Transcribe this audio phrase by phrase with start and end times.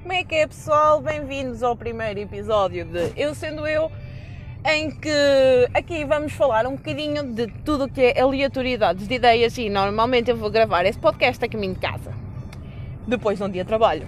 [0.00, 1.02] Como é que é pessoal?
[1.02, 3.92] Bem-vindos ao primeiro episódio de Eu Sendo Eu,
[4.64, 5.10] em que
[5.74, 10.30] aqui vamos falar um bocadinho de tudo o que é aleatoriedades de ideias e normalmente
[10.30, 12.14] eu vou gravar esse podcast a caminho de casa,
[13.06, 14.06] depois de um dia de trabalho.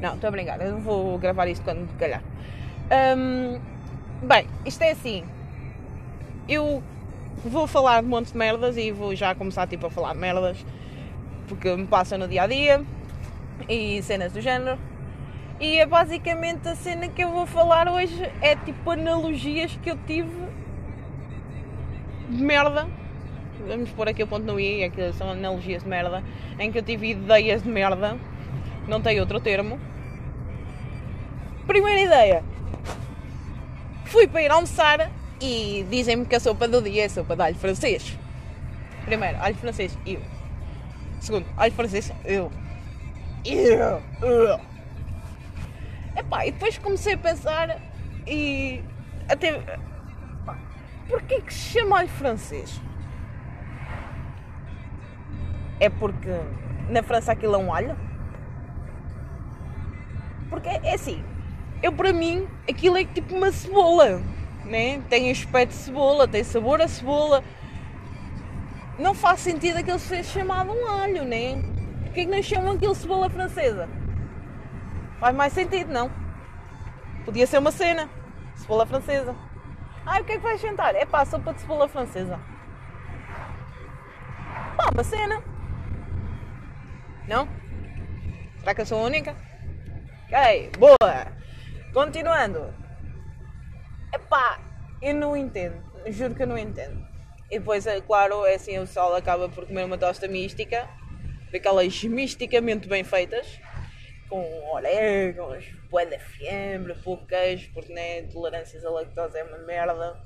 [0.00, 2.22] Não, estou a brincar, eu vou gravar isto quando calhar.
[3.16, 3.58] Hum,
[4.22, 5.24] bem, isto é assim,
[6.48, 6.82] eu
[7.44, 10.20] vou falar de um monte de merdas e vou já começar tipo a falar de
[10.20, 10.64] merdas
[11.48, 12.84] porque me passa no dia a dia
[13.68, 14.78] e cenas do género.
[15.60, 19.98] E é basicamente a cena que eu vou falar hoje é tipo analogias que eu
[20.06, 20.30] tive
[22.28, 22.88] de merda.
[23.66, 26.22] Vamos pôr aqui o ponto no i, é que são analogias de merda,
[26.58, 28.18] em que eu tive ideias de merda,
[28.88, 29.78] não tem outro termo.
[31.66, 32.44] Primeira ideia.
[34.04, 35.10] Fui para ir almoçar
[35.40, 38.18] e dizem-me que a sopa do dia é sopa de alho francês.
[39.04, 40.20] Primeiro, alho francês, eu.
[41.20, 42.50] Segundo, alho francês, eu.
[43.44, 44.02] Eu.
[44.22, 44.60] eu.
[46.16, 47.80] Epá, e depois comecei a pensar
[48.26, 48.82] e
[49.28, 49.60] até.
[51.08, 52.80] Porquê que se chama alho francês?
[55.80, 56.30] É porque
[56.88, 57.96] na França aquilo é um alho?
[60.48, 61.22] Porque é assim,
[61.82, 64.22] eu para mim aquilo é tipo uma cebola,
[64.64, 65.02] né?
[65.08, 67.42] Tem aspecto de cebola, tem sabor a cebola.
[68.98, 71.62] Não faz sentido aquilo ser chamado um alho, né?
[72.04, 73.88] Porquê é que não chamam aquilo cebola francesa?
[75.18, 76.10] Faz mais sentido, não?
[77.24, 78.08] Podia ser uma cena.
[78.54, 79.34] Cebola francesa.
[80.06, 80.94] Ah, o que é que vais sentar?
[80.94, 82.38] É pá, sopa de cebola francesa.
[84.76, 85.42] Pá, uma cena.
[87.26, 87.48] Não?
[88.58, 89.34] Será que eu sou a única?
[90.28, 91.26] Ok, boa.
[91.92, 92.83] Continuando.
[94.14, 94.60] Epá,
[95.02, 95.82] eu não entendo.
[96.06, 97.04] Juro que eu não entendo.
[97.50, 100.88] E depois, é claro, é assim, o pessoal acaba por comer uma tosta mística.
[101.50, 103.60] Daquelas misticamente bem feitas
[104.28, 110.20] com orégãos, bué de fiambre, pouco queijo, porque né, tolerâncias à lactose é uma merda.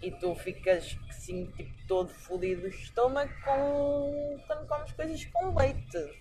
[0.00, 4.40] E tu ficas assim, tipo, todo fodido do estômago com...
[4.46, 6.20] quando comes coisas com leite.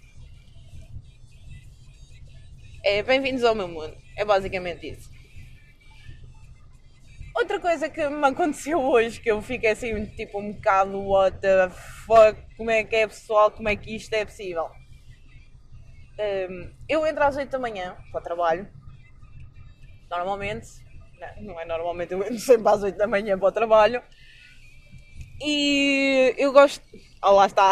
[2.83, 3.97] É, bem-vindos ao meu mundo.
[4.15, 5.20] É basicamente isso.
[7.35, 11.69] Outra coisa que me aconteceu hoje, que eu fiquei assim, tipo, um bocado, what the
[12.05, 14.69] fuck, como é que é pessoal, como é que isto é possível?
[16.19, 18.67] Um, eu entro às 8 da manhã para o trabalho.
[20.09, 20.67] Normalmente,
[21.19, 24.03] não, não é normalmente, eu entro sempre às 8 da manhã para o trabalho.
[25.43, 26.83] E eu gosto.
[27.23, 27.71] Oh, lá está.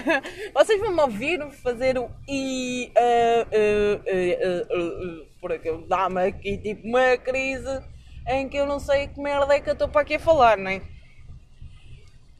[0.54, 2.90] Vocês vão me ouvir fazer o i.
[2.96, 7.82] Uh, uh, uh, porque dá-me aqui tipo uma crise
[8.26, 10.56] em que eu não sei que merda é que eu estou para aqui a falar,
[10.56, 10.82] não é?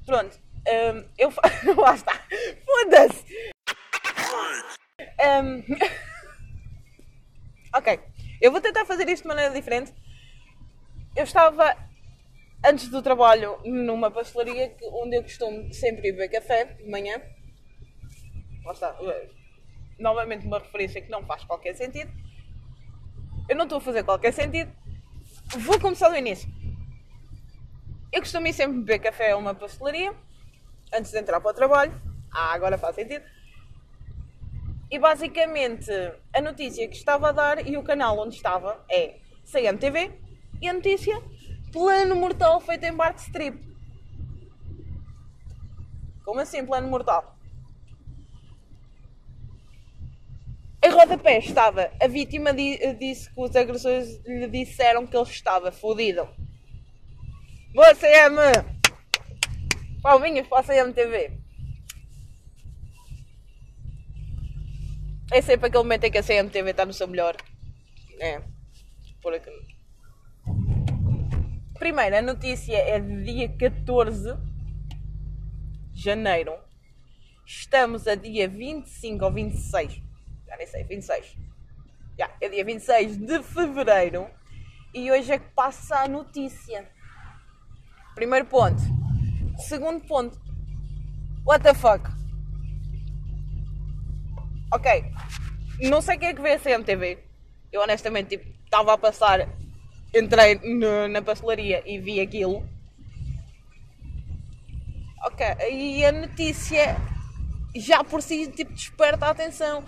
[0.04, 0.38] Pronto.
[0.68, 1.32] Um, eu.
[1.76, 2.12] lá está.
[2.64, 3.24] Foda-se!
[5.20, 5.64] Um...
[7.76, 8.00] ok,
[8.40, 9.94] eu vou tentar fazer isto de maneira diferente.
[11.16, 11.76] Eu estava
[12.64, 17.20] antes do trabalho numa pastelaria onde eu costumo sempre ir beber café de manhã.
[18.64, 18.96] Lá está.
[19.98, 22.12] Novamente uma referência que não faz qualquer sentido.
[23.48, 24.72] Eu não estou a fazer qualquer sentido.
[25.58, 26.48] Vou começar do início.
[28.12, 30.14] Eu costumo ir sempre beber café a uma pastelaria
[30.94, 31.92] antes de entrar para o trabalho.
[32.32, 33.24] Ah, agora faz sentido.
[34.88, 35.90] E basicamente
[36.32, 40.12] a notícia que estava a dar e o canal onde estava é CMTV
[40.62, 41.20] e a notícia
[41.72, 43.58] plano mortal feito em Bart Strip.
[46.24, 47.36] Como assim plano mortal?
[50.82, 56.26] Em rodapé estava a vítima disse que os agressores lhe disseram que ele estava fodido.
[57.74, 58.80] Você é me
[60.02, 61.38] Palminhas para a CMTV.
[65.30, 67.36] É sempre aquele momento em que a CMTV está no seu melhor.
[68.18, 68.40] É.
[69.20, 69.50] Por aqui.
[71.78, 74.34] Primeiro, a notícia é de dia 14
[75.92, 76.52] de janeiro.
[77.46, 80.09] Estamos a dia 25 ou 26.
[80.50, 81.36] Já nem sei, 26.
[82.18, 84.28] Já, é dia 26 de fevereiro.
[84.92, 86.86] E hoje é que passa a notícia.
[88.14, 88.82] Primeiro ponto.
[89.56, 90.38] Segundo ponto.
[91.46, 92.20] What the fuck?
[94.70, 95.12] ok,
[95.80, 97.18] não sei quem é que vê a CMTV.
[97.72, 99.48] Eu honestamente tipo, estava a passar,
[100.14, 102.66] entrei no, na pastelaria e vi aquilo.
[105.24, 106.96] Ok, e a notícia
[107.76, 109.84] já por si tipo, desperta a atenção.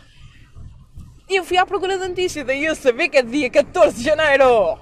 [1.32, 4.04] E eu fui à procura da notícia, daí eu sabia que é dia 14 de
[4.04, 4.78] janeiro.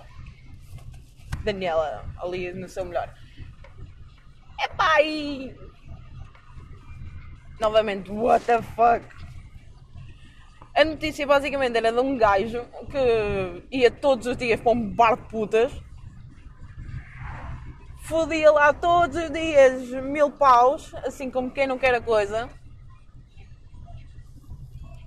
[1.45, 3.09] Daniela, ali no seu melhor.
[4.61, 5.55] Epá, e.
[7.61, 9.07] Novamente, what the fuck?
[10.75, 15.15] A notícia basicamente era de um gajo que ia todos os dias para um bar
[15.15, 15.73] de putas,
[18.09, 22.51] fodia lá todos os dias mil paus, assim como quem não quer a coisa,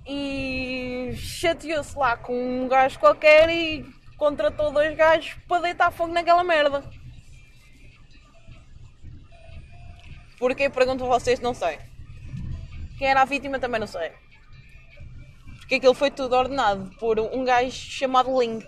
[0.06, 3.84] e chateou-se lá com um gajo qualquer e
[4.16, 6.82] contratou dois gajos para deitar fogo naquela merda.
[10.38, 10.68] Porquê?
[10.68, 11.78] Pergunto a vocês, não sei.
[12.98, 14.12] Quem era a vítima também não sei.
[15.58, 18.62] Porque aquilo foi tudo ordenado por um gajo chamado Ling.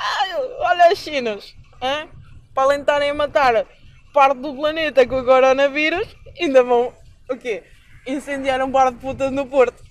[0.00, 1.54] Ah, olha as chinas.
[1.80, 2.10] Hein?
[2.54, 3.66] Para além de estarem a matar
[4.12, 6.08] parte do planeta com o coronavírus,
[6.40, 6.92] ainda vão
[7.30, 7.62] o quê?
[8.08, 9.84] Incendiar um bar de putas no Porto.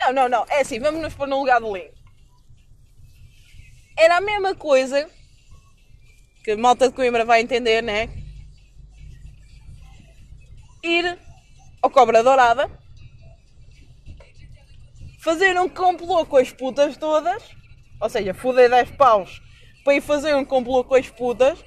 [0.00, 0.46] Não, não, não.
[0.48, 1.90] É assim, vamos nos pôr no lugar do Ling.
[3.98, 5.10] Era a mesma coisa
[6.42, 8.08] que a malta de Coimbra vai entender, né?
[10.82, 11.18] Ir
[11.82, 12.70] ao Cobra Dourada,
[15.20, 17.42] fazer um complô com as putas todas,
[18.00, 19.42] ou seja, foder 10 paus
[19.84, 21.62] para ir fazer um complô com as putas,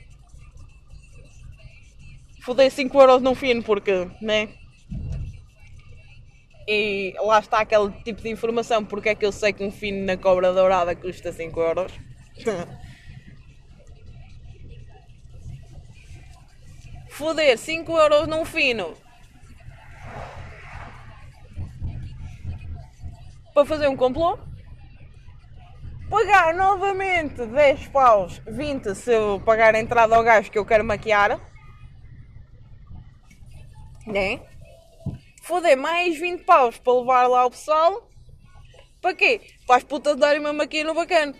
[2.43, 4.49] foder 5 euros no fim, porque, né?
[6.67, 10.05] E lá está aquele tipo de informação, porque é que eu sei que um fino
[10.05, 11.93] na Cobra Dourada custa 5 euros.
[17.09, 18.93] foder 5 euros num fino
[23.53, 24.37] para fazer um complô,
[26.09, 30.83] pagar novamente 10 paus, 20 se eu pagar a entrada ao gajo que eu quero
[30.83, 31.39] maquiar,
[34.05, 34.41] né?
[35.43, 38.09] Foder mais 20 paus para levar lá o pessoal,
[39.01, 39.41] para quê?
[39.67, 41.35] Para as putas darem uma maquia no bacana.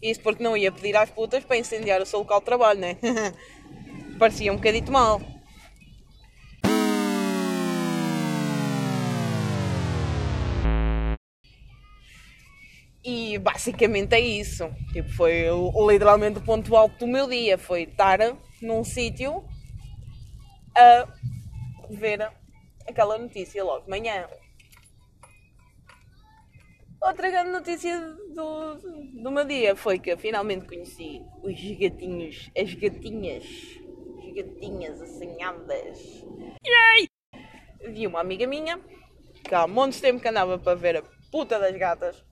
[0.00, 2.96] Isso porque não ia pedir às putas para incendiar o seu local de trabalho, né?
[4.18, 5.20] Parecia um bocadito mal.
[13.04, 14.70] E basicamente é isso.
[14.92, 15.46] Tipo, foi
[15.88, 17.58] literalmente o ponto alto do meu dia.
[17.58, 18.18] Foi estar
[18.60, 19.44] num sítio
[20.76, 21.08] a
[21.90, 22.30] ver
[22.86, 24.26] aquela notícia logo de manhã.
[27.00, 28.00] Outra grande notícia
[28.32, 28.76] do,
[29.22, 33.44] do meu dia foi que eu finalmente conheci os gatinhos, as gatinhas,
[34.24, 35.98] as gatinhas assanhadas.
[36.64, 37.08] Yay!
[37.92, 38.80] Vi uma amiga minha
[39.42, 42.24] que há montes de tempo que andava para ver a puta das gatas.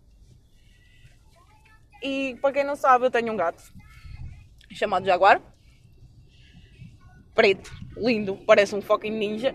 [2.00, 3.62] E para quem não sabe, eu tenho um gato
[4.72, 5.42] chamado Jaguar.
[7.40, 9.54] Preto, lindo, parece um fucking ninja.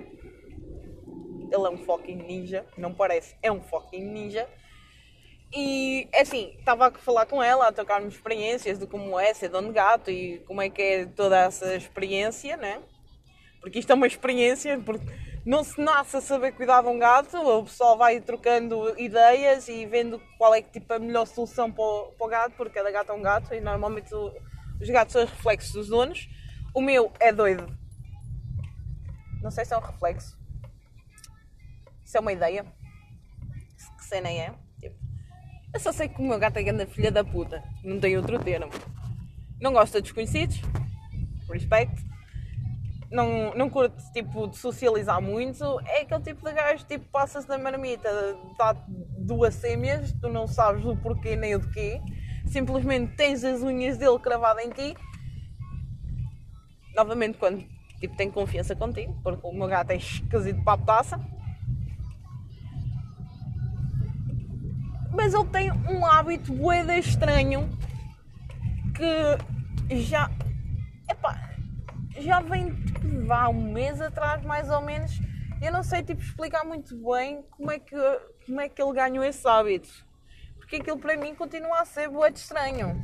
[1.51, 4.49] Ele é um fucking ninja, não parece, é um fucking ninja.
[5.55, 9.49] E é assim, estava a falar com ela, a trocar-me experiências de como é ser
[9.49, 12.81] dono de gato e como é que é toda essa experiência, né?
[13.61, 15.05] Porque isto é uma experiência, porque
[15.45, 19.85] não se nasce a saber cuidar de um gato, o pessoal vai trocando ideias e
[19.85, 23.11] vendo qual é tipo, a melhor solução para o, para o gato, porque cada gato
[23.11, 24.33] é um gato e normalmente o,
[24.81, 26.27] os gatos são os reflexos dos donos.
[26.75, 27.65] O meu é doido.
[29.41, 30.37] Não sei se é um reflexo.
[32.03, 32.65] Isso é uma ideia.
[33.97, 34.53] Que cena é?
[34.79, 34.95] Tipo,
[35.73, 37.63] eu só sei que o meu gato é grande filha da puta.
[37.83, 38.71] Não tem outro termo.
[39.59, 40.59] Não gosta de desconhecidos.
[41.49, 42.05] Respect
[43.15, 47.57] não, não curte tipo de socializar muito, é aquele tipo de gajo tipo passa-se na
[47.57, 48.09] marmita,
[48.57, 48.75] dá
[49.17, 52.01] duas sêmias, tu não sabes o porquê nem o de quê,
[52.47, 54.97] simplesmente tens as unhas dele cravadas em ti.
[56.95, 57.65] Novamente quando
[57.99, 61.19] tipo tem confiança contigo, porque o meu gato é esquisito para a petaça.
[65.11, 67.69] Mas ele tem um hábito boeda estranho
[68.93, 70.29] que já.
[71.09, 71.55] Epá,
[72.17, 75.11] já vem tipo, há um mês atrás, mais ou menos.
[75.61, 77.95] Eu não sei tipo, explicar muito bem como é, que,
[78.45, 79.89] como é que ele ganhou esse hábito.
[80.57, 83.01] Porque aquilo para mim continua a ser boa de estranho.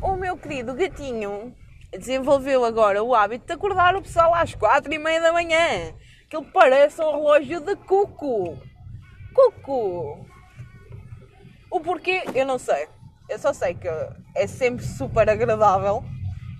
[0.00, 1.54] O meu querido gatinho
[1.98, 5.92] desenvolveu agora o hábito de acordar o pessoal às quatro e meia da manhã.
[6.28, 8.58] Que ele parece um relógio de cuco.
[9.34, 10.26] Cuco!
[11.70, 12.88] O porquê, eu não sei.
[13.28, 13.88] Eu só sei que
[14.34, 16.04] é sempre super agradável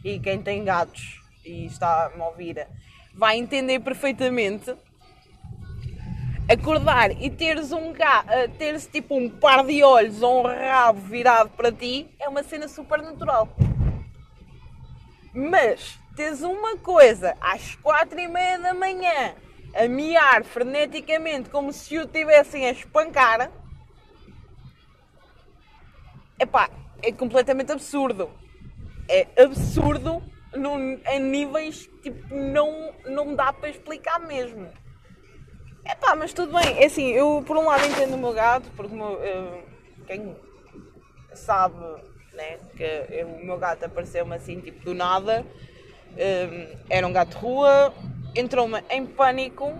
[0.04, 2.66] e quem tem gatos e está a me ouvir
[3.14, 4.74] vai entender perfeitamente.
[6.48, 11.50] Acordar e teres um gato, teres tipo um par de olhos ou um rabo virado
[11.50, 13.48] para ti é uma cena super natural.
[15.34, 19.34] Mas teres uma coisa às quatro e meia da manhã
[19.74, 23.50] a miar freneticamente como se o tivessem a espancar,
[26.38, 26.70] epá,
[27.02, 28.30] é completamente absurdo.
[29.08, 30.22] É absurdo
[30.54, 34.70] num, em níveis tipo, não, não dá para explicar mesmo.
[35.84, 36.78] É pá, mas tudo bem.
[36.78, 39.62] É assim, eu por um lado entendo o meu gato, porque meu, uh,
[40.06, 40.36] quem
[41.34, 41.76] sabe
[42.34, 45.44] né, que o meu gato apareceu-me assim, tipo do nada.
[46.12, 47.92] Um, era um gato de rua,
[48.34, 49.72] entrou-me em pânico,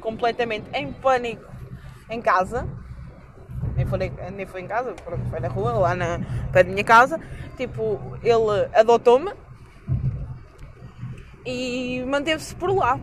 [0.00, 1.44] completamente em pânico
[2.10, 2.68] em casa.
[3.76, 3.98] Nem foi,
[4.34, 4.94] nem foi em casa,
[5.30, 6.20] foi na rua, lá na
[6.52, 7.20] pé da minha casa.
[7.56, 9.32] Tipo, ele adotou-me
[11.44, 12.98] e manteve-se por lá.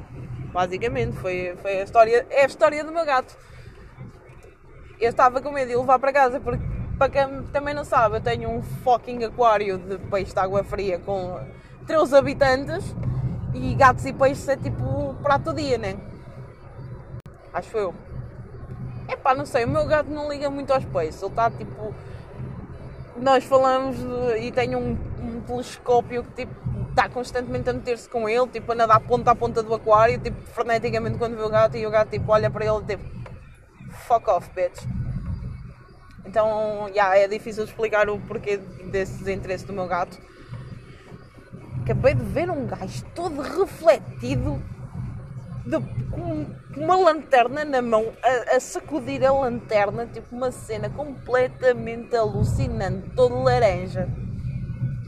[0.52, 3.38] Basicamente, foi, foi a história, é a história do meu gato.
[5.00, 6.64] Eu estava com medo de o levar para casa porque,
[7.00, 11.00] para quem também não sabe, eu tenho um fucking aquário de peixe de água fria
[11.00, 11.39] com
[11.88, 12.94] 13 habitantes
[13.53, 15.96] e gatos e peixes é tipo prato do dia, né?
[17.53, 17.96] Acho eu.
[19.08, 21.22] É pá, não sei, o meu gato não liga muito aos peixes.
[21.22, 21.96] Ele está tipo.
[23.15, 26.53] Nós falamos de, e tem um, um telescópio que tipo
[26.89, 30.41] está constantemente a meter-se com ele, tipo a nadar ponta a ponta do aquário, tipo
[30.51, 33.03] freneticamente quando vê o gato e o gato tipo olha para ele tipo
[33.89, 34.99] fuck off bitch.
[36.29, 40.15] Então, yeah, é difícil explicar o porquê desse desinteresse do meu gato.
[41.81, 44.62] Acabei de ver um gajo todo refletido
[45.65, 45.79] de,
[46.12, 46.45] com
[46.77, 53.41] uma lanterna na mão, a, a, sacudir a lanterna, tipo uma cena completamente alucinante, todo
[53.41, 54.07] laranja,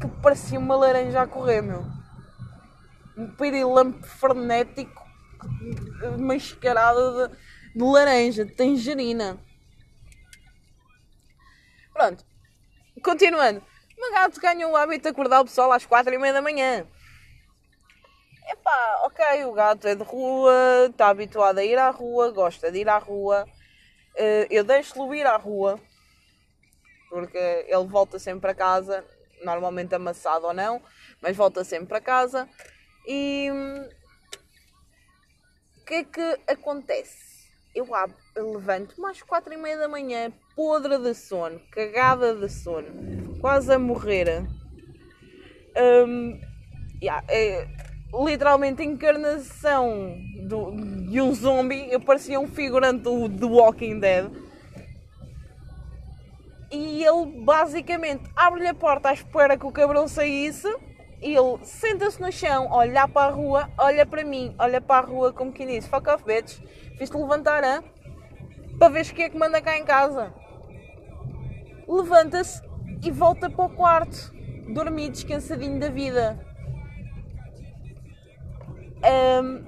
[0.02, 1.86] que parecia uma laranja a correr, meu.
[3.16, 5.04] Um pirilampo frenético
[6.18, 7.36] mascarado de,
[7.76, 9.38] de laranja, de tangerina.
[11.94, 12.26] Pronto,
[13.04, 13.62] continuando.
[13.98, 16.42] O meu gato ganhou o hábito de acordar o pessoal às quatro e meia da
[16.42, 16.88] manhã.
[18.50, 22.80] Epá, ok, o gato é de rua, está habituado a ir à rua, gosta de
[22.80, 23.48] ir à rua.
[24.16, 25.80] Eh, eu deixo-lo ir à rua,
[27.10, 29.06] porque ele volta sempre para casa,
[29.44, 30.82] normalmente amassado ou não,
[31.22, 32.50] mas volta sempre para casa.
[33.08, 33.50] E
[35.78, 37.50] o que é que acontece?
[37.74, 37.88] Eu,
[38.36, 43.74] eu levanto-me às quatro e meia da manhã, podre de sono, cagada de sono, quase
[43.74, 44.48] a morrer.
[45.78, 46.40] Um,
[47.02, 47.68] yeah, é,
[48.14, 50.18] literalmente encarnação
[50.48, 50.72] do,
[51.10, 51.92] de um zombie.
[51.92, 54.30] Eu parecia um figurante do Walking Dead.
[56.72, 60.68] E ele basicamente abre-lhe a porta à espera que o cabrão saísse.
[61.22, 65.08] E ele senta-se no chão, olha para a rua, olha para mim, olha para a
[65.08, 66.60] rua como quem diz: Fuck off, bitch.
[66.98, 67.84] Fiz-te levantar, hein?
[68.82, 70.34] Para ver o que é que manda cá em casa.
[71.88, 72.64] Levanta-se
[73.04, 74.34] e volta para o quarto,
[74.74, 76.40] dormir descansadinho da vida
[79.04, 79.64] um,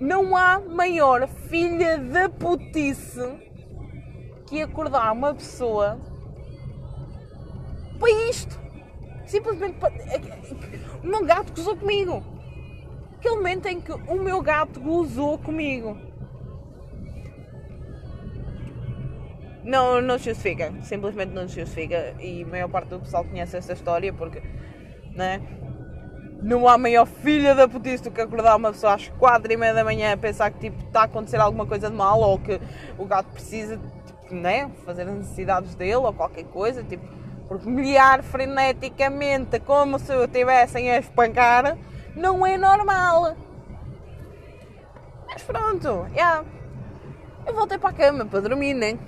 [0.00, 3.20] não há maior filha da putice
[4.46, 5.98] que acordar uma pessoa
[7.98, 8.56] para isto.
[9.26, 9.92] Simplesmente para...
[11.02, 12.22] O meu gato gozou comigo.
[13.16, 16.13] Aquele momento em que o meu gato gozou comigo.
[19.64, 20.72] Não, não se justifica.
[20.82, 22.14] Simplesmente não se justifica.
[22.20, 24.42] E a maior parte do pessoal conhece essa história porque,
[25.16, 25.40] né?
[26.44, 29.72] não há maior filha da putice do que acordar uma pessoa às quatro e meia
[29.72, 32.60] da manhã a pensar que tipo, está a acontecer alguma coisa de mal ou que
[32.98, 37.02] o gato precisa tipo, né, fazer as necessidades dele ou qualquer coisa, tipo,
[37.48, 41.78] porque milhar freneticamente como se eu estivessem a espancar
[42.14, 43.34] não é normal.
[45.26, 46.44] Mas pronto, yeah.
[47.46, 48.98] eu voltei para a cama para dormir, né?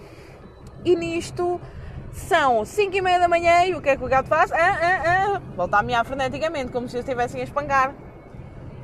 [0.84, 1.60] E nisto
[2.12, 4.50] são 5 e meia da manhã e o que é que o gato faz?
[4.52, 5.02] Ah, ah,
[5.36, 5.42] ah.
[5.54, 7.94] Volta a miar freneticamente, como se estivessem a espancar.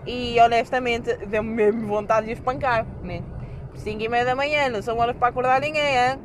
[0.06, 2.86] E honestamente, deu-me mesmo vontade de espancar.
[3.02, 3.22] Né?
[3.74, 6.20] 5 e meia da manhã, não são horas para acordar ninguém, hein?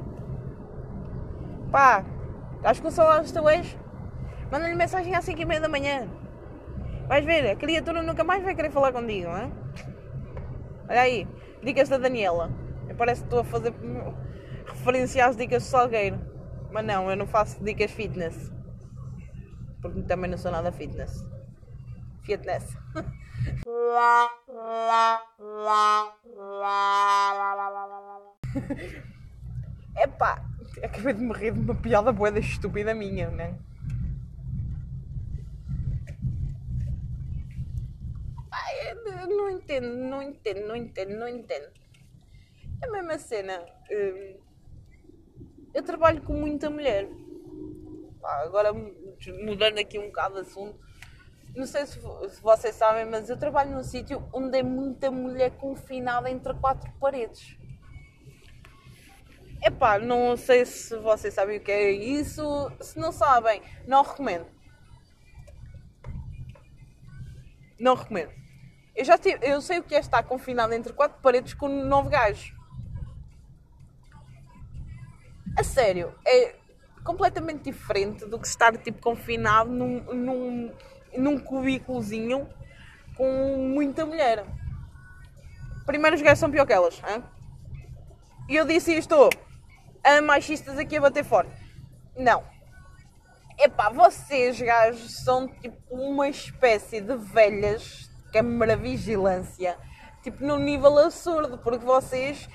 [1.72, 2.04] Pá,
[2.58, 3.78] estás com saudades tuas?
[4.52, 6.08] Manda-lhe mensagem às 5 e meia da manhã.
[7.08, 9.52] Vais ver, a criatura nunca mais vai querer falar contigo, hein?
[10.90, 11.28] Olha aí,
[11.64, 12.50] dicas da Daniela.
[12.98, 13.74] Parece que estou a fazer
[14.68, 16.20] referência às dicas do Salgueiro.
[16.72, 18.52] Mas não, eu não faço dicas fitness.
[19.82, 21.24] Porque também não sou nada fitness.
[22.24, 22.76] Fitness.
[29.96, 30.46] Epá,
[30.84, 33.58] acabei de morrer de uma piada boeda estúpida minha, né?
[38.52, 38.94] Ai,
[39.28, 41.70] não entendo, não entendo, não entendo, não entendo.
[42.82, 43.66] É a mesma cena.
[43.92, 44.38] Hum,
[45.78, 47.08] eu trabalho com muita mulher.
[48.24, 50.80] Agora mudando aqui um bocado de assunto,
[51.56, 55.52] não sei se, se vocês sabem, mas eu trabalho num sítio onde é muita mulher
[55.52, 57.56] confinada entre quatro paredes.
[59.64, 62.44] Epá, não sei se vocês sabem o que é isso.
[62.82, 64.48] Se não sabem, não recomendo.
[67.80, 68.32] Não recomendo.
[68.96, 72.10] Eu já tive, eu sei o que é estar confinado entre quatro paredes com nove
[72.10, 72.57] gajos.
[75.58, 76.54] A sério, é
[77.04, 80.72] completamente diferente do que estar tipo confinado num, num,
[81.18, 82.48] num cubículozinho
[83.16, 84.46] com muita mulher.
[85.84, 87.02] Primeiro os gajos são pior que elas.
[88.48, 89.32] E eu disse isto
[90.04, 91.52] a machistas aqui a bater forte.
[92.16, 92.44] Não.
[93.58, 99.76] Epá, vocês gajos são tipo uma espécie de velhas câmara vigilância.
[100.22, 102.48] Tipo num nível absurdo, porque vocês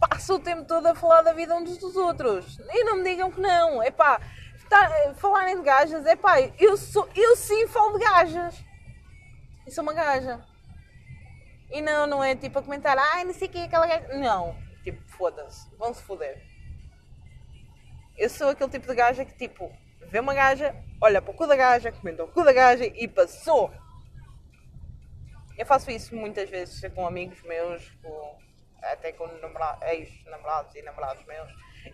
[0.00, 2.58] passam o tempo todo a falar da vida uns dos outros.
[2.58, 3.82] E não me digam que não.
[3.82, 4.20] Epá,
[4.68, 8.64] tá, falarem de gajas, epá, eu, sou, eu sim falo de gajas.
[9.66, 10.40] Eu sou uma gaja.
[11.70, 14.08] E não, não é tipo a comentar, ai, não sei o que é aquela gaja.
[14.16, 16.42] Não, tipo, foda-se, vão se foder.
[18.16, 19.70] Eu sou aquele tipo de gaja que, tipo,
[20.08, 23.06] vê uma gaja, olha para o cu da gaja, comenta o cu da gaja e
[23.06, 23.72] passou.
[25.56, 28.38] Eu faço isso muitas vezes com amigos meus, com,
[28.82, 29.28] até com
[29.82, 31.50] ex-namorados e namorados meus.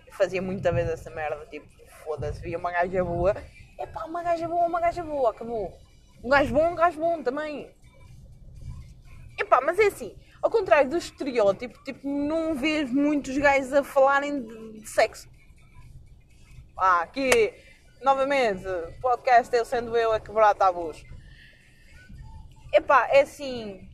[0.07, 1.67] Eu fazia muita vez essa merda, tipo,
[2.05, 3.35] foda-se, via uma gaja boa,
[3.79, 5.79] é pá, uma gaja boa, uma gaja boa, acabou.
[6.25, 7.71] Um gajo bom, um gajo bom também.
[9.39, 14.43] Epá, mas é assim, ao contrário do estereótipo, tipo, não vês muitos gajos a falarem
[14.43, 15.29] de, de sexo.
[16.77, 17.53] Ah, aqui,
[18.03, 18.65] novamente,
[19.01, 21.05] podcast eu sendo eu a quebrar tabus.
[22.73, 23.87] Epá, é assim,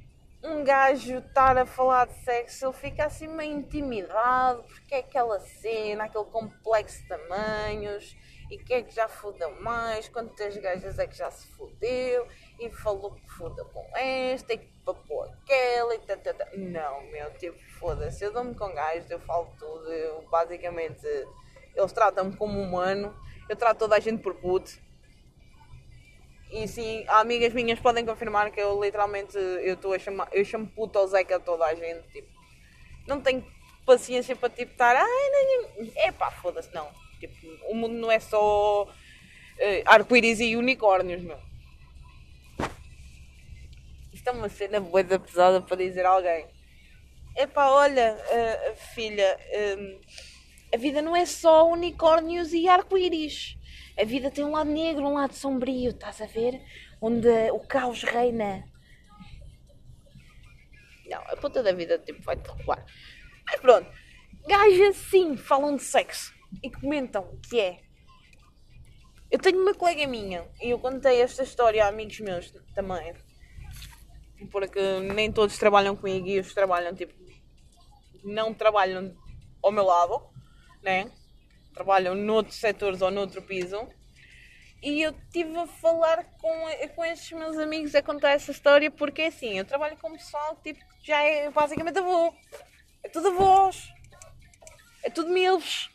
[0.45, 5.39] um gajo estar a falar de sexo, ele fica assim meio intimidado, porque é aquela
[5.41, 8.17] cena, aquele complexo de tamanhos,
[8.51, 12.27] e quem é que já fodeu mais, quantas gajas é que já se fodeu,
[12.59, 16.49] e falou que foda com esta, e que papou aquela, e tata.
[16.55, 21.07] Não, meu, tipo, foda-se, eu dou-me com gajos, eu falo tudo, eu basicamente,
[21.75, 23.17] eles tratam-me como humano,
[23.49, 24.73] eu trato toda a gente por puto.
[26.53, 30.67] E sim, amigas minhas podem confirmar que eu literalmente eu estou a chamar, eu chamo
[30.67, 32.29] puto ao Zeca toda a gente, tipo,
[33.07, 33.43] não tenho
[33.87, 35.31] paciência para tipo estar, ai,
[35.79, 36.87] não, é pá, foda-se, não.
[37.19, 37.35] Tipo,
[37.71, 41.39] o mundo não é só uh, arco-íris e unicórnios, meu.
[44.13, 46.47] Isto é uma cena boa pesada para dizer a alguém.
[47.35, 49.39] Epá, olha, uh, filha,
[49.79, 50.01] um,
[50.75, 53.57] a vida não é só unicórnios e arco-íris.
[53.99, 56.61] A vida tem um lado negro, um lado sombrio, estás a ver?
[57.01, 58.65] Onde o caos reina.
[61.07, 62.85] Não, a puta da vida tipo, vai-te recuar.
[63.47, 63.91] Mas pronto,
[64.49, 67.81] gajas sim falam de sexo e comentam que é.
[69.31, 73.15] Eu tenho uma colega minha e eu contei esta história a amigos meus também.
[74.51, 77.15] Porque nem todos trabalham comigo e os trabalham tipo.
[78.25, 79.17] Não trabalham
[79.63, 80.23] ao meu lado,
[80.83, 81.11] né?
[81.73, 83.89] Trabalham noutros setores ou noutro piso.
[84.83, 89.23] E eu estive a falar com, com estes meus amigos a contar essa história porque
[89.23, 92.35] assim, eu trabalho com pessoal que tipo, já é basicamente avô.
[93.03, 93.89] É tudo avós.
[95.05, 95.89] É tudo milves.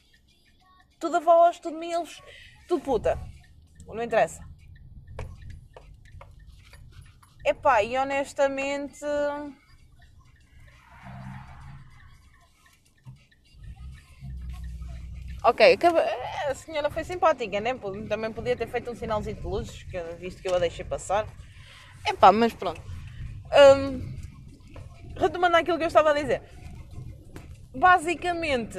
[0.99, 2.21] Tudo avós, tudo milves.
[2.67, 3.19] Tudo puta.
[3.85, 4.41] Não interessa.
[7.45, 8.99] Epá, e honestamente
[15.47, 15.79] Ok,
[16.49, 17.73] a senhora foi simpática, né?
[18.10, 19.86] Também podia ter feito um sinalzinho de luzes,
[20.19, 21.25] visto que eu a deixei passar.
[22.05, 22.81] Epá, mas pronto.
[23.77, 24.13] Um,
[25.17, 26.41] retomando aquilo que eu estava a dizer.
[27.73, 28.77] Basicamente,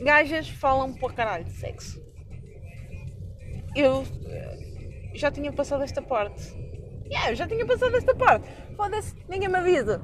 [0.00, 2.04] gajas falam para caralho de sexo.
[3.76, 6.52] Eu eh, já tinha passado esta parte.
[7.06, 8.48] Yeah, eu já tinha passado esta parte.
[8.76, 10.02] Foda-se, ninguém me avisa.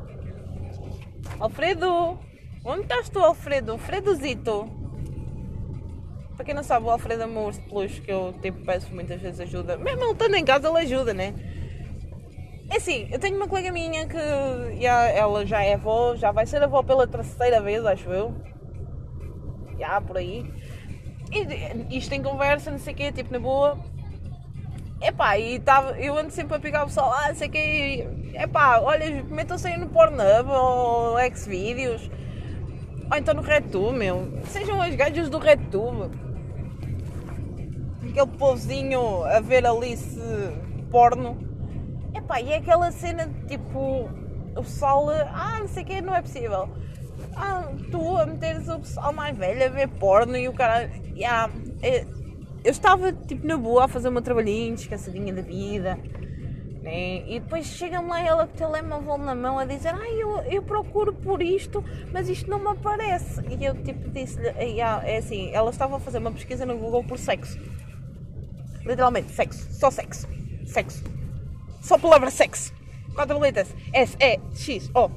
[1.40, 2.30] Alfredo!
[2.64, 3.72] Onde estás tu, Alfredo?
[3.72, 4.68] Alfredozito.
[6.37, 9.20] Para quem não sabe, o Alfredo é meu urso peluche que eu tipo, peço muitas
[9.20, 9.77] vezes ajuda.
[9.77, 11.35] Mesmo ele estando em casa, ele ajuda, né?
[12.70, 14.16] É assim, eu tenho uma colega minha que
[14.81, 18.33] já, ela já é avó, já vai ser avó pela terceira vez, acho eu.
[19.79, 20.48] Já, por aí.
[21.33, 23.77] E isto em conversa, não sei o quê, tipo na boa.
[25.01, 28.09] Epá, e tava, eu ando sempre a pegar o pessoal, ah, não sei o quê.
[28.35, 32.09] Epá, olha, metam-se aí no Pornhub ou Xvideos
[33.12, 34.27] ou então no RedTube, meu.
[34.46, 36.11] Sejam as gajas do RedTube.
[38.09, 40.18] Aquele povozinho a ver ali se
[40.90, 41.37] porno.
[42.14, 44.09] Epá, e é aquela cena de tipo.
[44.57, 45.11] O pessoal.
[45.11, 46.70] Ah, não sei o que, não é possível.
[47.37, 50.90] Ah, tu a meteres o pessoal mais velho a ver porno e o cara.
[51.14, 55.98] Yeah, eu estava tipo na boa a fazer o meu trabalhinho, descansadinha da vida.
[56.83, 57.23] Né?
[57.29, 60.62] E depois chega-me lá ela com o telemóvel na mão a dizer ai, eu, eu
[60.62, 63.40] procuro por isto, mas isto não me aparece.
[63.49, 67.18] E eu tipo disse-lhe, é assim, ela estava a fazer uma pesquisa no Google por
[67.18, 67.59] sexo.
[68.85, 70.29] Literalmente, sexo, só sexo,
[70.66, 71.05] sexo.
[71.81, 72.73] Só palavra sexo.
[73.14, 73.75] Quatro letras.
[73.92, 75.11] S, E, X, O.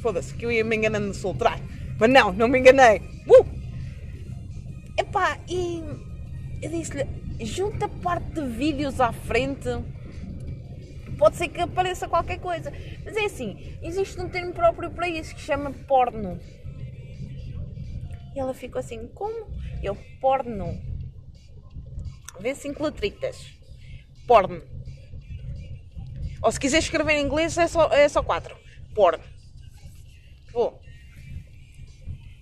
[0.00, 1.60] Foda-se, que eu ia me enganando no soltrar.
[1.98, 3.02] Mas não, não me enganei.
[3.28, 3.44] Uh!
[4.96, 5.82] Epá, e
[6.62, 7.06] eu disse-lhe,
[7.44, 9.68] junta parte de vídeos à frente
[11.20, 12.72] pode ser que apareça qualquer coisa.
[13.04, 16.40] Mas é assim, existe um termo próprio para isso que chama porno.
[18.34, 19.46] E ela ficou assim, como?
[19.82, 20.80] Eu, porno.
[22.40, 23.36] Vê cinco letritas.
[24.26, 24.62] Porno.
[26.42, 28.56] Ou se quiser escrever em inglês é só, é só quatro.
[28.94, 29.22] Porno.
[30.52, 30.80] Bom.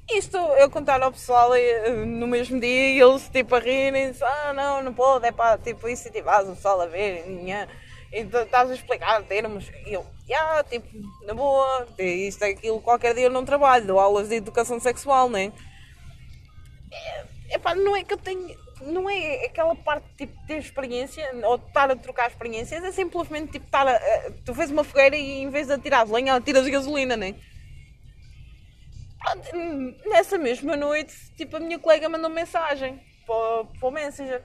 [0.09, 4.53] Isto eu contar ao pessoal eh, no mesmo dia e eles tipo a rirem, ah
[4.55, 7.69] não, não pode, é pá, tipo incentivar o pessoal a ver, minha
[8.13, 9.69] e estás a explicar termos.
[9.87, 10.89] E eu, yeah, tipo,
[11.27, 15.29] na boa, isto é aquilo, qualquer dia eu não trabalho, dou aulas de educação sexual,
[15.29, 15.53] né?
[16.91, 18.57] É, epá, não é que eu tenho.
[18.81, 23.53] Não é aquela parte tipo, de ter experiência ou estar a trocar experiências, é simplesmente
[23.53, 24.01] tipo estar a,
[24.45, 27.35] Tu fez uma fogueira e em vez de atirar lenha, tiras gasolina, né?
[30.07, 34.43] Nessa mesma noite, tipo, a minha colega mandou mensagem para, para o Messenger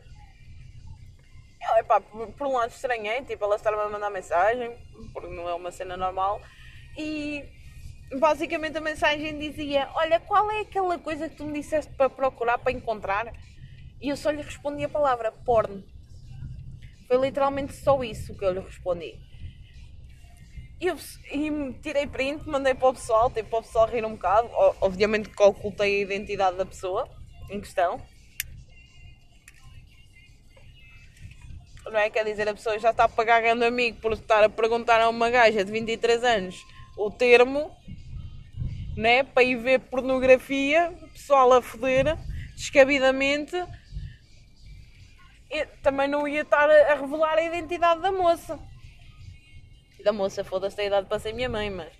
[1.77, 4.75] epá, por, um lado estranhei, tipo, ela estava a mandar mensagem,
[5.13, 6.41] porque não é uma cena normal,
[6.97, 7.43] e
[8.19, 12.57] basicamente a mensagem dizia: Olha, qual é aquela coisa que tu me disseste para procurar,
[12.57, 13.33] para encontrar?
[14.01, 15.83] E eu só lhe respondi a palavra porno.
[17.07, 19.19] Foi literalmente só isso que eu lhe respondi.
[20.79, 20.87] E,
[21.31, 24.49] e tirei print, mandei para o pessoal, tipo, para o pessoal rir um bocado.
[24.81, 27.07] Obviamente que ocultei a identidade da pessoa
[27.49, 28.01] em questão.
[31.93, 32.09] Não é?
[32.09, 35.07] Quer dizer, a pessoa já está a pagar grande amigo por estar a perguntar a
[35.07, 36.65] uma gaja de 23 anos
[36.97, 37.71] o termo,
[38.97, 39.23] né?
[39.23, 42.17] Para ir ver pornografia, pessoal a foder,
[42.55, 43.55] descabidamente.
[45.83, 48.59] Também não ia estar a revelar a identidade da moça.
[50.03, 51.93] Da moça, foda-se a idade para ser minha mãe, mas.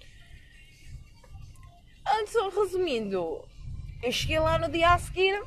[2.19, 3.47] Antes, resumindo,
[4.01, 5.39] eu cheguei lá no dia a seguir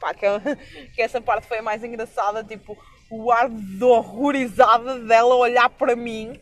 [0.00, 0.26] Pá, que,
[0.94, 2.76] que, essa parte foi a mais engraçada, tipo,
[3.10, 6.40] o ar de horrorizada dela olhar para mim,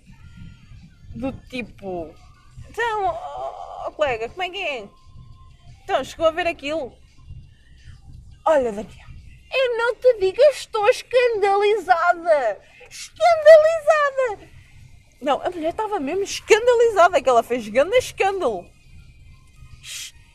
[1.14, 2.12] do tipo,
[2.68, 3.16] então,
[3.86, 4.88] oh, colega, como é que é?
[5.84, 6.92] Então, chegou a ver aquilo?
[8.44, 9.06] Olha, Daniel,
[9.54, 12.60] eu não te digo, estou escandalizada!
[12.90, 14.50] Escandalizada!
[15.20, 18.68] Não, a mulher estava mesmo escandalizada, que ela fez grande escândalo.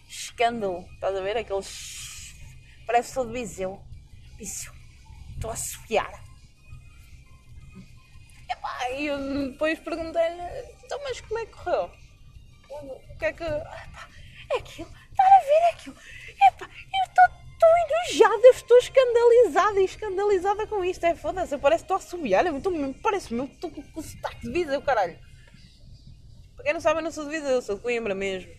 [0.08, 1.38] Escândalo, estás a ver?
[1.38, 1.99] Aqueles
[2.89, 3.80] Parece todo Viseu.
[4.36, 4.73] Viseu.
[5.36, 6.12] Estou a sufiar.
[8.97, 10.41] E eu depois perguntei-lhe,
[10.84, 11.91] então, mas como é que correu?
[12.67, 13.43] O que é que.
[13.43, 14.89] é aquilo.
[15.12, 15.95] Estar a ver aquilo.
[16.47, 21.06] Epá, eu estou enojada, estou escandalizada e escandalizada com isto.
[21.06, 22.45] É foda-se, parece que estou a subiar.
[23.04, 25.19] Parece mesmo que estou com o sotaque de Viseu, caralho.
[26.56, 28.52] Para quem não sabe, eu não sou de Viseu, eu sou de Coimbra mesmo.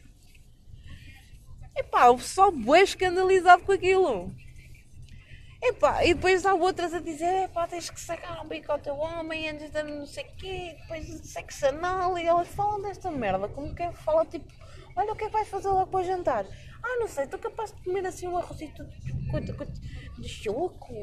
[1.77, 4.31] Epá, o pessoal bué escandalizado com aquilo.
[5.63, 8.97] Epá, e depois há outras a dizer, epá, tens que sacar um bico ao teu
[8.97, 13.11] homem antes de não sei o quê, depois de sexo anal, e elas falam desta
[13.11, 14.51] merda, como quem fala tipo,
[14.97, 16.47] olha o que é que vais fazer logo para jantar?
[16.83, 20.95] Ah, não sei, estou capaz de comer assim um arrozito de, de choco,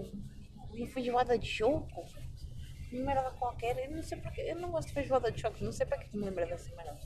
[0.73, 2.06] uma feijoada de choco,
[2.91, 5.71] uma merda qualquer, eu não sei porque, eu não gosto de feijoada de choco, não
[5.71, 6.97] sei para que me lembra dessa merda.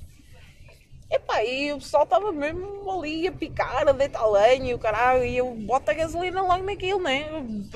[1.11, 5.25] Epá, e o pessoal estava mesmo ali a picar, a deitar lenha e o caralho,
[5.25, 7.25] e eu boto a gasolina logo naquilo, né?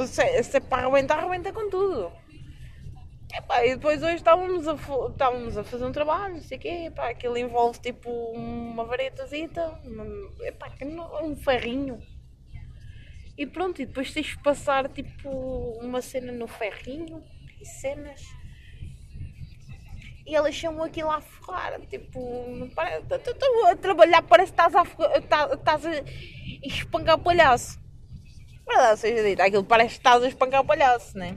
[0.08, 2.10] Se, se é para arrebentar, arrebenta com tudo.
[3.34, 4.76] Epá, e depois hoje estávamos a,
[5.12, 9.78] estávamos a fazer um trabalho, não sei o quê, epá, aquilo envolve tipo uma varetazita,
[10.40, 10.72] epá,
[11.22, 12.00] um ferrinho.
[13.38, 15.30] E pronto, e depois tens de passar tipo
[15.82, 17.22] uma cena no ferrinho
[17.60, 18.22] e cenas
[20.26, 21.80] e elas chamam aquilo a forrar.
[21.82, 22.20] Tipo,
[23.12, 24.84] estou a trabalhar, parece que estás a,
[25.22, 25.92] tá, estás a
[26.64, 27.80] espancar o palhaço.
[28.68, 31.36] Verdade seja dita, aquilo parece que estás a espancar o palhaço, né?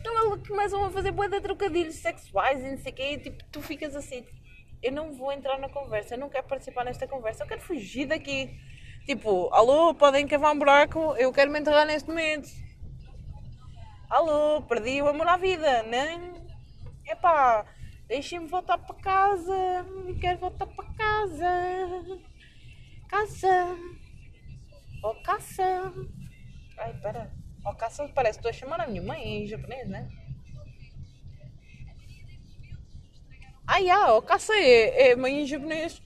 [0.00, 3.18] Então elas começam a fazer boa de trocadilhos sexuais e não sei o quê, e
[3.18, 4.26] tipo, tu ficas assim,
[4.82, 8.06] eu não vou entrar na conversa, eu não quero participar nesta conversa, eu quero fugir
[8.06, 8.50] daqui.
[9.06, 12.48] Tipo, alô, podem cavar um buraco, eu quero me enterrar neste momento.
[14.10, 16.18] Alô, perdi o amor à vida, né?
[17.06, 17.64] Epá,
[18.08, 19.86] deixem-me voltar para casa.
[20.20, 22.18] Quero voltar para casa.
[23.08, 23.78] Casa.
[25.04, 25.94] Oh, casa.
[26.76, 27.32] Ai, espera.
[27.64, 30.08] Oh, caça, parece que estou a chamar a minha mãe em japonês, né?
[33.64, 36.02] Ah, yeah, o caça é, é mãe em japonês.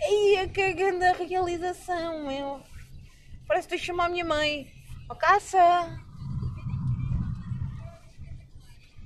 [0.00, 2.60] Ei, que grande realização, meu.
[3.46, 4.66] Parece que estou a chamar a minha mãe.
[5.08, 6.04] Oh, caça!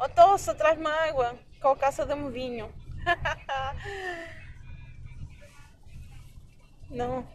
[0.00, 1.36] Oh, toça, traz-me água.
[1.60, 2.72] Com a caça dá-me vinho.
[6.88, 7.26] não.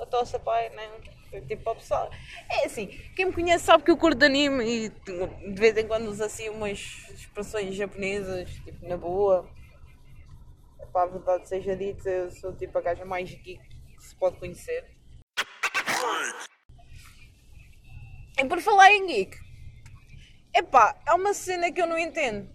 [0.00, 1.12] Oh, toça, pai, não.
[1.46, 2.10] Tipo, o pessoal.
[2.48, 6.08] É assim, quem me conhece sabe que eu curto anime e de vez em quando
[6.08, 9.48] uso assim umas expressões japonesas, tipo, na boa.
[10.92, 14.36] Para a verdade seja dita, eu sou tipo a gaja mais geek que se pode
[14.36, 14.84] conhecer.
[18.38, 19.38] E por falar em geek,
[20.54, 22.48] epá, é uma cena que eu não entendo.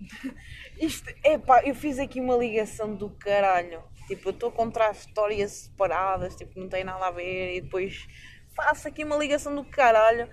[0.80, 3.82] Isto, epá, eu fiz aqui uma ligação do caralho.
[4.06, 8.06] Tipo, eu estou a contar histórias separadas, tipo, não tem nada a ver, e depois
[8.54, 10.28] faço aqui uma ligação do caralho.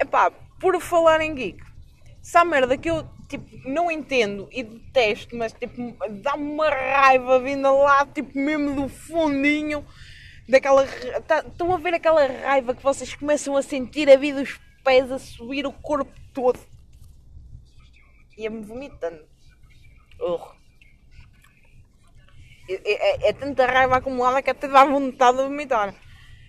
[0.00, 1.62] Epá, por falar em geek,
[2.22, 7.38] se há merda que eu, tipo, não entendo e detesto, mas, tipo, dá-me uma raiva
[7.38, 9.84] vindo lá, tipo, mesmo do fundinho,
[10.48, 10.86] daquela...
[11.26, 15.10] Tá, estão a ver aquela raiva que vocês começam a sentir a vida dos pés
[15.10, 16.58] a subir o corpo todo.
[18.36, 19.24] Ia-me vomitando.
[20.20, 20.54] Urgh.
[22.68, 25.94] É, é, é, tanta raiva acumulada que até dá vontade de vomitar.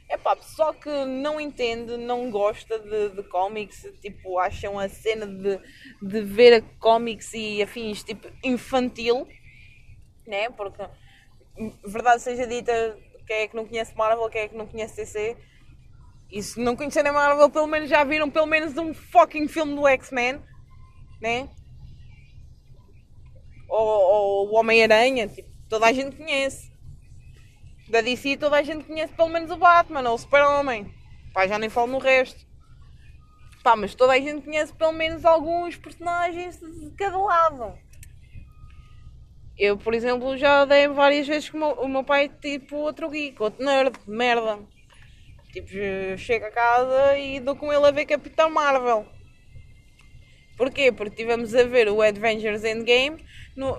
[0.07, 5.25] É pá, pessoal que não entende, não gosta de, de cómics, tipo, acham a cena
[5.25, 5.59] de,
[6.01, 9.27] de ver cómics e afins, tipo, infantil,
[10.25, 10.49] né?
[10.51, 10.87] Porque,
[11.83, 15.37] verdade seja dita, quem é que não conhece Marvel, quem é que não conhece DC?
[16.31, 19.87] E se não conhecerem Marvel, pelo menos já viram pelo menos um fucking filme do
[19.87, 20.41] X-Men,
[21.21, 21.49] né?
[23.69, 26.71] Ou, ou o Homem-Aranha, tipo toda a gente conhece.
[27.89, 30.93] Da DC toda a gente conhece pelo menos o Batman ou o Super-Homem.
[31.33, 32.45] Pá, já nem falo no resto.
[33.63, 37.77] Pá, mas toda a gente conhece pelo menos alguns personagens de cada lado.
[39.57, 43.09] Eu, por exemplo, já dei várias vezes que o meu, o meu pai tipo outro
[43.09, 44.59] geek, outro nerd, merda.
[45.53, 45.69] Tipo,
[46.17, 49.05] chego a casa e dou com ele a ver Capitão Marvel.
[50.57, 50.91] Porquê?
[50.91, 53.23] Porque tivemos a ver o Avengers Endgame
[53.55, 53.77] no,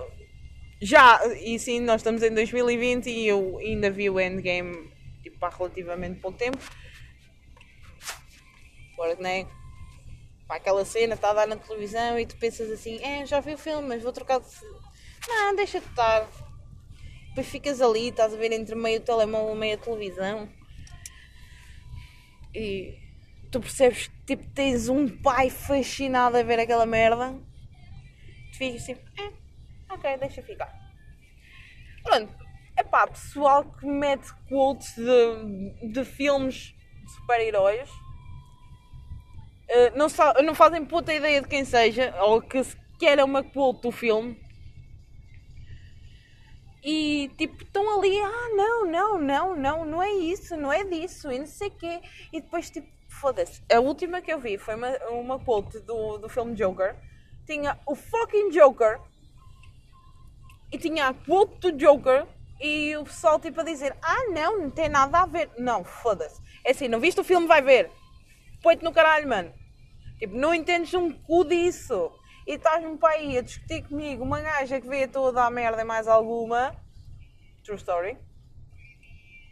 [0.81, 4.91] já, e sim, nós estamos em 2020 e eu ainda vi o Endgame
[5.23, 6.59] tipo, há relativamente pouco tempo.
[8.93, 9.47] Agora, né?
[10.47, 13.53] Para aquela cena, está a dar na televisão e tu pensas assim: é, já vi
[13.53, 14.47] o filme, mas vou trocar de.
[15.27, 16.27] Não, deixa de estar.
[17.29, 20.49] Depois ficas ali, estás a ver entre meio telemóvel e meio televisão.
[22.55, 22.97] E
[23.51, 27.35] tu percebes que tipo, tens um pai fascinado a ver aquela merda.
[28.51, 29.31] Tu ficas assim: é
[29.93, 30.73] ok, deixa ficar.
[32.03, 32.33] Pronto,
[32.75, 37.89] é pá, pessoal que mete quotes de, de filmes de super-heróis.
[39.69, 40.07] Uh, não,
[40.43, 44.46] não fazem puta ideia de quem seja, ou que sequer é uma quote do filme.
[46.83, 51.31] E tipo, estão ali, ah não, não, não, não, não é isso, não é disso,
[51.31, 52.01] e não sei quê.
[52.31, 53.61] E depois tipo, foda-se.
[53.71, 56.95] A última que eu vi foi uma, uma quote do, do filme Joker.
[57.45, 58.99] Tinha o fucking Joker
[60.71, 62.27] e tinha a quote do Joker
[62.59, 65.49] e o pessoal tipo a dizer: Ah, não, não tem nada a ver.
[65.57, 66.41] Não, foda-se.
[66.63, 67.89] É assim, não viste o filme, vai ver.
[68.61, 69.53] Põe-te no caralho, mano.
[70.19, 72.11] Tipo, não entendes um cu disso.
[72.47, 75.83] E estás-me para aí a discutir comigo uma gaja que veio toda a merda e
[75.83, 76.73] mais alguma.
[77.61, 78.17] True story.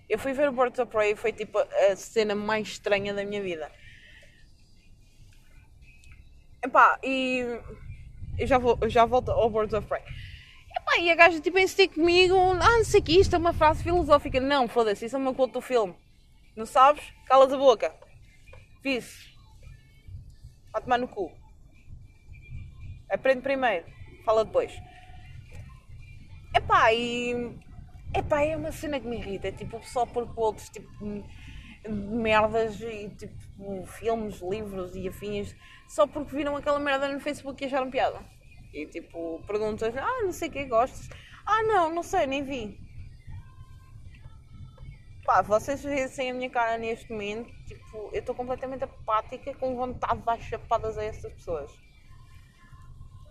[0.08, 3.26] Eu fui ver o Birds of Prey e foi tipo a cena mais estranha da
[3.26, 3.70] minha vida.
[6.64, 7.60] Epá, e
[8.40, 10.02] eu já, vou, eu já volto ao Birds of Prey.
[10.80, 13.84] Epá, e a gaja tipo insistir comigo, ah, não sei que isto é uma frase
[13.84, 14.40] filosófica.
[14.40, 15.94] Não, foda-se, isso é uma quote do filme.
[16.56, 17.04] Não sabes?
[17.26, 17.94] Calas a boca.
[18.82, 19.36] Fiz.
[20.72, 21.45] Vai tomar no cu.
[23.16, 23.86] Aprende primeiro,
[24.26, 24.72] fala depois.
[26.54, 27.58] Epá, e.
[28.14, 29.48] Epá, é uma cena que me irrita.
[29.48, 30.90] É tipo o pessoal quotes, tipo.
[31.88, 35.56] merdas e tipo filmes, livros e afins
[35.88, 38.20] só porque viram aquela merda no Facebook e acharam piada.
[38.74, 41.10] E tipo, perguntas, ah, não sei o que gostas.
[41.46, 42.78] Ah, não, não sei, nem vi.
[45.24, 50.20] Pá, vocês veem a minha cara neste momento, tipo, eu estou completamente apática com vontade
[50.20, 51.72] de dar chapadas a essas pessoas.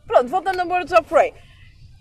[0.07, 1.35] Pronto, voltando a Birds of Prey.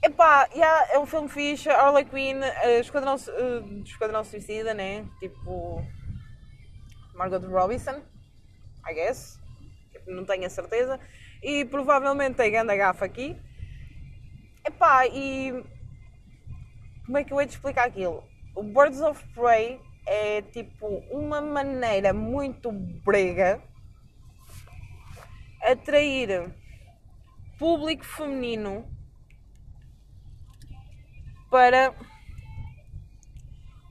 [0.04, 5.06] Epá, yeah, é um filme fixe, Harley Quinn, uh, Esquadrão, uh, Esquadrão Suicida, né?
[5.20, 5.82] Tipo,
[7.16, 8.02] Margot Robinson,
[8.86, 9.40] I guess.
[9.94, 11.00] Tipo, não tenho a certeza.
[11.42, 13.38] E provavelmente tem grande gafa aqui.
[14.66, 15.64] Epá, e
[17.06, 18.24] como é que eu hei de explicar aquilo?
[18.56, 23.62] O Birds of Prey é tipo uma maneira muito brega
[25.62, 26.54] atrair
[27.64, 28.86] público feminino
[31.50, 31.96] para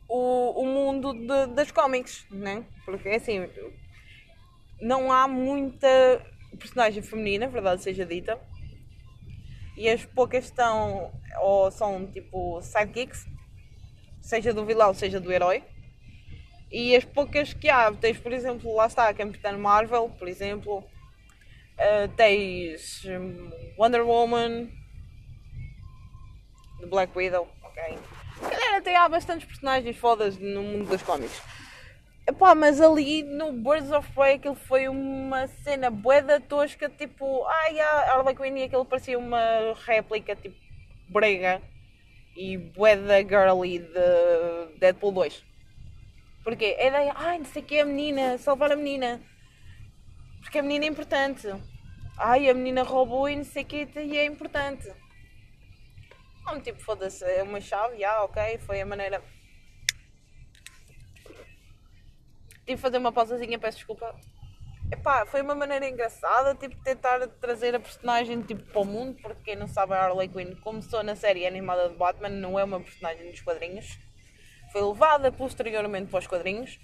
[0.06, 2.66] o, o mundo de, das cómics, né?
[2.84, 3.48] Porque assim,
[4.78, 5.88] não há muita
[6.58, 8.38] personagem feminina, verdade seja dita,
[9.74, 13.24] e as poucas estão ou são tipo sidekicks,
[14.20, 15.64] seja do vilão, seja do herói.
[16.70, 20.84] E as poucas que há, tens por exemplo, lá está a Capitã Marvel, por exemplo,
[21.82, 23.02] uh, tens
[23.76, 24.70] Wonder Woman,
[26.80, 27.98] The Black Widow, ok?
[28.40, 31.42] Galera, até há bastantes personagens fodas no mundo dos cómics.
[32.26, 37.80] Epá, mas ali no Birds of Prey aquilo foi uma cena boeda tosca, tipo, ai,
[37.80, 40.56] a Harley Quinn e aquilo parecia uma réplica, tipo,
[41.08, 41.60] brega
[42.36, 45.44] e boeda girly de Deadpool 2.
[46.44, 49.20] Porque a ideia, ai, não sei o que é a menina, salvar a menina.
[50.40, 51.48] Porque a menina é importante.
[52.24, 54.88] Ai, a menina roubou e não sei o que e é importante.
[56.46, 59.20] Não, tipo, foda-se, é uma chave, já, ok, foi a maneira.
[62.64, 64.14] Tive de fazer uma pausazinha, peço desculpa.
[64.92, 69.42] Epá, foi uma maneira engraçada, tipo, tentar trazer a personagem tipo, para o mundo, porque
[69.42, 72.78] quem não sabe, a Harley Quinn começou na série animada de Batman, não é uma
[72.78, 73.98] personagem dos quadrinhos.
[74.70, 76.78] Foi levada posteriormente para os quadrinhos.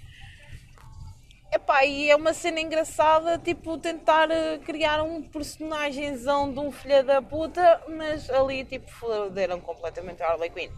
[1.51, 7.03] Epá, e é uma cena engraçada, tipo, tentar eh, criar um personagemzão de um filho
[7.03, 10.71] da puta, mas ali, tipo, foderam completamente a Harley Quinn.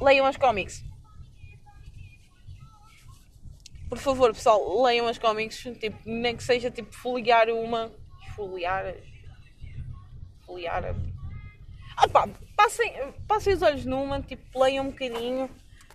[0.00, 0.82] Leiam as cómics.
[3.90, 7.92] Por favor, pessoal, leiam as cómics, tipo, nem que seja, tipo, folhear uma...
[8.34, 8.94] Folhear...
[10.46, 10.96] Folhear...
[11.94, 12.90] Ah pá, passem,
[13.28, 15.50] passem os olhos numa, tipo, leiam um bocadinho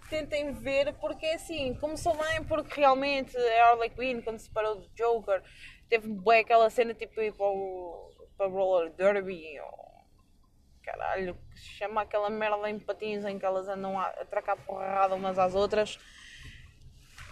[0.10, 4.89] tentem ver, porque assim, começou bem porque realmente a Harley Quinn, quando se separou do
[4.96, 5.41] Joker,
[5.89, 9.88] teve bem aquela cena tipo ir para o, para o Roller Derby, ou,
[10.84, 15.15] caralho, que se chama aquela merda em patins em que elas andam a atracar porrada
[15.15, 16.00] umas às outras.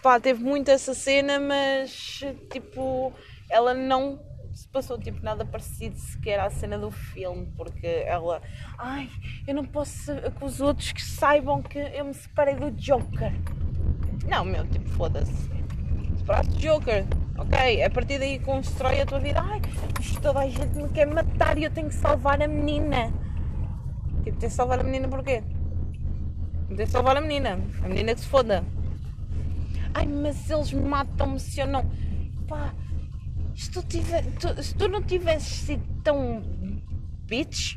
[0.02, 2.20] Pá, teve muito essa cena, mas
[2.52, 3.12] tipo,
[3.50, 4.20] ela não
[4.66, 8.42] se passou tipo nada parecido sequer à cena do filme, porque ela,
[8.78, 9.08] ai,
[9.46, 13.32] eu não posso que os outros que saibam que eu me separei do Joker.
[14.28, 15.48] Não, meu, tipo, foda-se.
[16.18, 17.04] Separaste do Joker,
[17.38, 19.40] ok, a partir daí constrói a tua vida.
[19.40, 19.60] Ai,
[20.20, 23.12] toda a gente me quer matar e eu tenho que salvar a menina.
[24.24, 25.44] Tipo, tens que salvar a menina porquê?
[26.68, 28.64] Tens que salvar a menina, a menina que se foda.
[29.94, 31.88] Ai, mas eles matam-me se eu não.
[32.48, 32.74] Pá,
[33.56, 36.42] se tu, tiver, tu, se tu não tivesses sido tão
[37.24, 37.76] bitch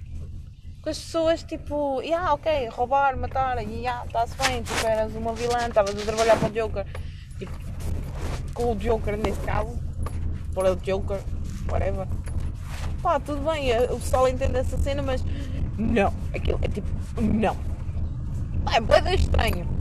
[0.81, 5.33] com as pessoas tipo, yeah, ok, roubar, matar, e yeah, está-se bem, tipo, eras uma
[5.33, 6.85] vilã, estavas a trabalhar para o Joker,
[7.37, 7.51] tipo,
[8.53, 9.77] com o Joker nesse caso,
[10.53, 11.19] para o Joker,
[11.69, 12.07] whatever.
[13.01, 15.23] Pá, tudo bem, eh, o pessoal entende essa cena, mas
[15.77, 16.87] não, aquilo é tipo,
[17.21, 17.55] não.
[18.73, 19.78] É bem estranho.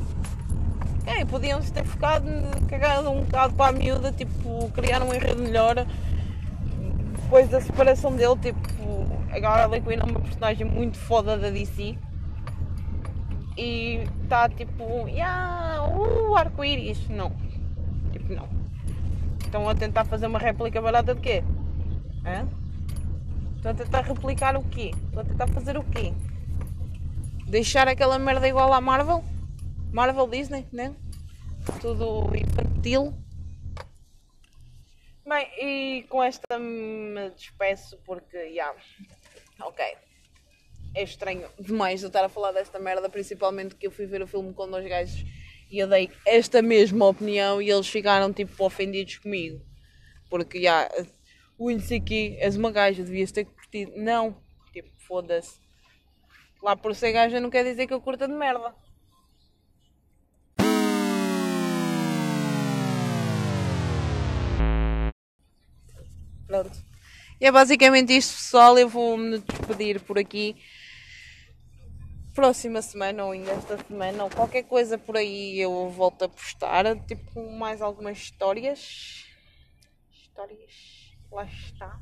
[1.09, 2.27] É, podiam ter ficado
[2.68, 5.87] cagado um bocado para a miúda, tipo, criar um enredo melhor
[7.23, 11.51] depois da separação dele, tipo, agora a Harley Quinn é uma personagem muito foda da
[11.51, 11.97] DC
[13.57, 17.09] e está tipo, yeah, uh, arco-íris.
[17.09, 17.33] Não,
[18.12, 18.49] tipo, não.
[19.40, 21.42] Estão a tentar fazer uma réplica barata de quê?
[22.25, 22.47] Hã?
[23.57, 24.92] Estão a tentar replicar o quê?
[25.07, 26.12] Estão a tentar fazer o quê?
[27.47, 29.25] Deixar aquela merda igual à Marvel?
[29.92, 30.94] Marvel Disney, né?
[31.81, 33.14] Tudo infantil.
[35.27, 38.81] Bem, e com esta me despeço porque, já, yeah,
[39.61, 39.85] ok.
[40.94, 44.27] É estranho demais eu estar a falar desta merda, principalmente que eu fui ver o
[44.27, 45.24] filme com dois gajos
[45.70, 49.61] e eu dei esta mesma opinião e eles ficaram tipo ofendidos comigo.
[50.31, 51.07] Porque, já, yeah,
[51.59, 53.92] o aqui és uma gaja, devias ter curtido.
[53.96, 54.40] Não,
[54.72, 55.61] tipo, foda-se.
[56.62, 58.74] Lá por ser gaja não quer dizer que eu curta de merda.
[66.49, 66.83] Pronto.
[67.39, 68.79] E é basicamente isto, pessoal.
[68.79, 70.57] Eu vou-me despedir por aqui.
[72.35, 76.85] Próxima semana ou ainda esta semana ou qualquer coisa por aí eu volto a postar.
[77.05, 79.27] Tipo, mais algumas histórias.
[80.11, 81.12] Histórias.
[81.31, 82.01] Lá está.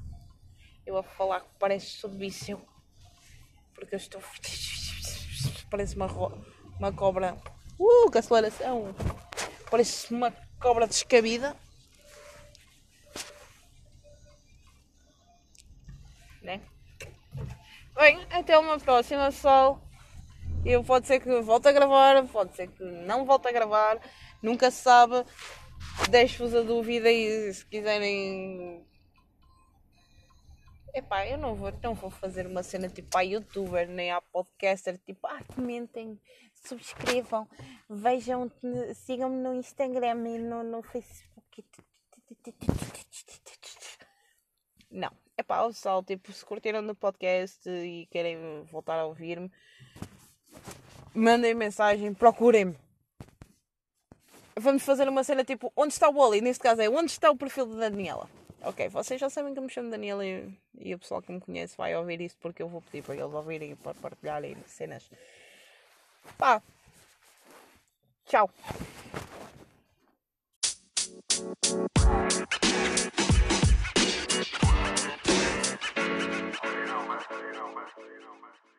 [0.87, 2.61] Eu a falar que parece sobre isso.
[3.75, 4.23] Porque eu estou.
[5.69, 6.07] Parece uma,
[6.79, 7.37] uma cobra.
[7.79, 8.95] Uh, que aceleração!
[9.69, 11.57] Parece uma cobra descabida.
[16.47, 16.61] né?
[17.97, 19.83] Bem, até uma próxima, pessoal.
[20.65, 23.99] Eu pode ser que volte a gravar, pode ser que não volte a gravar,
[24.41, 25.25] nunca se sabe.
[26.09, 28.87] Deixo-vos a dúvida e se quiserem.
[30.95, 34.97] Epá, eu não vou, não vou fazer uma cena tipo a youtuber nem a podcaster,
[35.05, 36.19] tipo, ah, comentem,
[36.55, 37.49] subscrevam,
[37.91, 38.51] vejam,
[38.95, 41.65] sigam-me no Instagram e no, no Facebook.
[44.91, 49.51] Não, é pá, o pessoal, tipo, se curtiram do podcast e querem voltar a ouvir-me,
[51.15, 52.77] mandem mensagem, procurem-me.
[54.59, 56.41] Vamos fazer uma cena tipo, onde está o Wally?
[56.41, 58.29] Neste caso é, onde está o perfil da Daniela?
[58.63, 61.41] Ok, vocês já sabem que eu me chamo Daniela e, e o pessoal que me
[61.41, 65.09] conhece vai ouvir isso porque eu vou pedir para eles ouvirem e para partilharem cenas.
[66.39, 66.63] Pá.
[68.25, 68.51] Tchau.
[74.37, 74.53] you know
[77.09, 78.76] my you know my you know my